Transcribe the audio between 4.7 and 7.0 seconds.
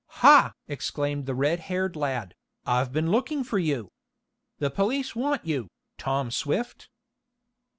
police want you, Tom Swift."